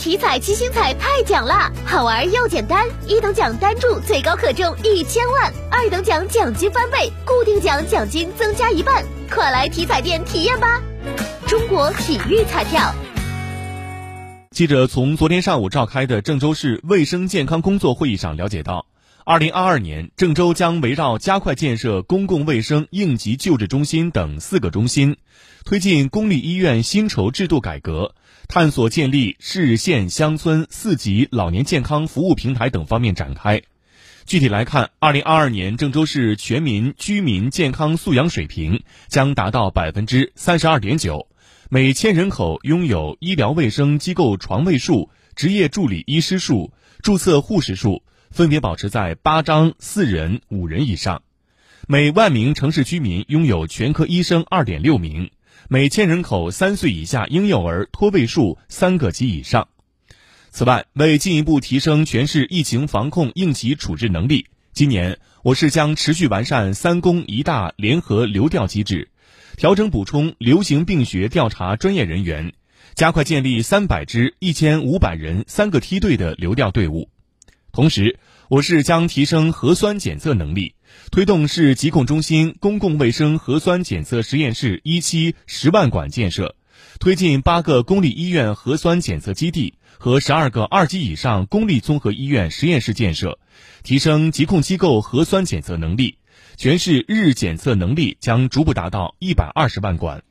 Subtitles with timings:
[0.00, 10.80] 体彩七星彩太奖啦，好玩又简单，一等奖单注最高可中一千万，二等奖奖金翻倍，固定奖奖金增加一半，快来体彩店体验吧！
[11.46, 12.94] 中国体育彩票。
[14.52, 18.86] 记者从昨天上午召开的郑州市卫生健康工作会议上了解到，
[19.26, 25.18] 二零二二年郑州将围绕加快建设公共卫生应急救治中心等四个中心，
[25.66, 28.14] 推进公立医院薪酬制度改革。
[28.50, 33.62] 探索建立市县乡村四级老年健康服务平台等方面展开。
[34.26, 41.28] 具体来看，二零二二年郑州市全民居民健康素养水平将达到百分之三十二点九，
[41.68, 46.72] 每千人口拥有医疗卫生机构床位数、职业助理医师数、
[47.02, 51.22] 注册护士数分别保持在八张四人、五人以上，
[51.86, 55.30] 每万名城市居民拥有全科医生二点六名。
[55.68, 59.68] 每千人口三岁以下婴幼儿托位数三个及以上。
[60.50, 69.10] 此外，为进一步提升全市疫情防控应急处置能力，今年我市将持续完善“三公一大”联合流调机制，
[69.56, 72.52] 调整补充流行病学调查专业人员，
[72.94, 77.08] 加快建立三百支、一千五百人三个梯队的流调队伍。
[77.72, 78.18] 同时，
[78.48, 80.74] 我市将提升核酸检测能力。
[81.12, 86.56] 推动市疾控中心公共卫生核酸检测实验室一期十万管建设，
[86.98, 93.38] 推进八个公立医院核酸检测基地和十二个二级以上公立综合医院实验室建设，
[93.84, 96.18] 提升疾控机构核酸检测能力，
[96.56, 100.24] 全市日检测能力将逐步达到一百二十万管。